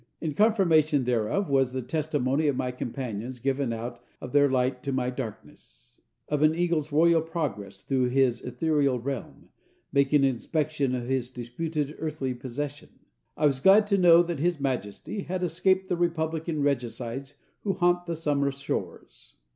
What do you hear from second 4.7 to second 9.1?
to my darkness, of an eagle's royal progress through his ethereal